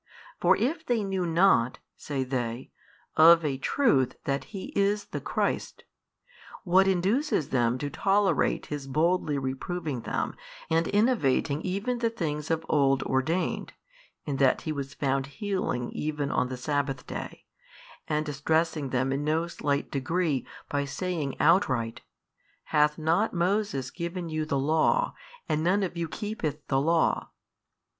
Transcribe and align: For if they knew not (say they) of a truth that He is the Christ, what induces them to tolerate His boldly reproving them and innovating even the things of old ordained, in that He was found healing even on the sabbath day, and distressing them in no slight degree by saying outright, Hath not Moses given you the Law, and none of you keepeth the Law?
For 0.39 0.57
if 0.57 0.83
they 0.83 1.03
knew 1.03 1.27
not 1.27 1.77
(say 1.95 2.23
they) 2.23 2.71
of 3.17 3.45
a 3.45 3.59
truth 3.59 4.15
that 4.23 4.45
He 4.45 4.73
is 4.75 5.05
the 5.05 5.21
Christ, 5.21 5.83
what 6.63 6.87
induces 6.87 7.49
them 7.49 7.77
to 7.77 7.91
tolerate 7.91 8.65
His 8.65 8.87
boldly 8.87 9.37
reproving 9.37 10.01
them 10.01 10.33
and 10.71 10.87
innovating 10.87 11.61
even 11.61 11.99
the 11.99 12.09
things 12.09 12.49
of 12.49 12.65
old 12.67 13.03
ordained, 13.03 13.73
in 14.25 14.37
that 14.37 14.61
He 14.61 14.71
was 14.71 14.95
found 14.95 15.27
healing 15.37 15.91
even 15.91 16.31
on 16.31 16.47
the 16.49 16.57
sabbath 16.57 17.05
day, 17.05 17.45
and 18.07 18.25
distressing 18.25 18.89
them 18.89 19.13
in 19.13 19.23
no 19.23 19.45
slight 19.45 19.91
degree 19.91 20.47
by 20.67 20.83
saying 20.83 21.39
outright, 21.39 22.01
Hath 22.63 22.97
not 22.97 23.35
Moses 23.35 23.91
given 23.91 24.29
you 24.29 24.45
the 24.45 24.57
Law, 24.57 25.13
and 25.47 25.63
none 25.63 25.83
of 25.83 25.95
you 25.95 26.07
keepeth 26.07 26.65
the 26.69 26.81
Law? 26.81 27.29